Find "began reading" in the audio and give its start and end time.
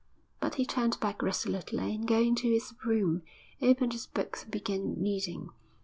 4.51-5.49